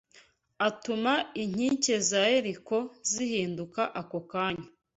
[0.67, 1.13] atuma
[1.43, 2.77] inkike za Yeriko
[3.11, 4.67] ziriduka ako kanya